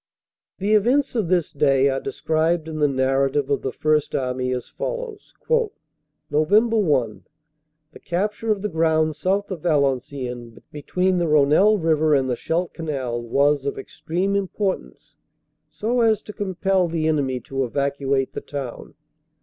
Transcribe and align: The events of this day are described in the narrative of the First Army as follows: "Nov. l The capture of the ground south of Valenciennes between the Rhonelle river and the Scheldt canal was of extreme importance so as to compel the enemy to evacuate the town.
The 0.57 0.73
events 0.73 1.13
of 1.13 1.27
this 1.27 1.51
day 1.53 1.87
are 1.87 1.99
described 1.99 2.67
in 2.67 2.79
the 2.79 2.87
narrative 2.87 3.51
of 3.51 3.61
the 3.61 3.71
First 3.71 4.15
Army 4.15 4.51
as 4.51 4.67
follows: 4.67 5.35
"Nov. 5.47 6.51
l 6.51 7.21
The 7.91 7.99
capture 8.03 8.49
of 8.51 8.63
the 8.63 8.67
ground 8.67 9.15
south 9.15 9.51
of 9.51 9.61
Valenciennes 9.61 10.57
between 10.71 11.19
the 11.19 11.27
Rhonelle 11.27 11.77
river 11.77 12.15
and 12.15 12.27
the 12.27 12.35
Scheldt 12.35 12.73
canal 12.73 13.21
was 13.21 13.67
of 13.67 13.77
extreme 13.77 14.35
importance 14.35 15.17
so 15.69 16.01
as 16.01 16.23
to 16.23 16.33
compel 16.33 16.87
the 16.87 17.07
enemy 17.07 17.39
to 17.41 17.63
evacuate 17.63 18.33
the 18.33 18.41
town. 18.41 18.95